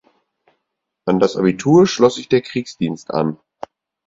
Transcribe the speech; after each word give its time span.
An 1.05 1.19
das 1.19 1.35
Abitur 1.37 1.85
schloss 1.85 2.15
sich 2.15 2.27
der 2.27 2.41
Kriegsdienst 2.41 3.11
an. 3.11 3.37